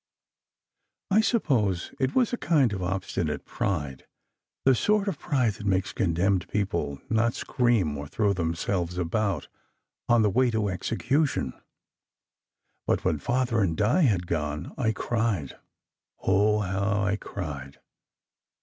[1.11, 4.07] I suppose it was a kind of obstinate pride,
[4.65, 9.47] the sort of pride that makes condemned people not scream or throw themselves about
[10.09, 11.53] on the way to execution.
[12.87, 15.55] But when Father and Di had gone, I cried
[16.21, 17.79] oh, how I cried!